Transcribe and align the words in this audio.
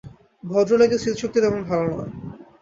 ভদ্রলোকের 0.43 0.99
স্মৃতিশক্তি 1.01 1.39
তেমন 1.41 1.61
ভালো 1.63 1.85
না। 1.89 2.05